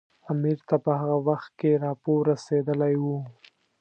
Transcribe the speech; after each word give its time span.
امیر 0.31 0.57
ته 0.69 0.75
په 0.83 0.91
هغه 0.99 1.17
وخت 1.27 1.49
کې 1.59 1.79
راپور 1.85 2.19
رسېدلی 2.31 2.93
وو. 3.03 3.17